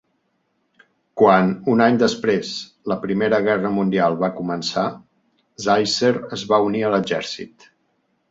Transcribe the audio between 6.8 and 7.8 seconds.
a l'exèrcit.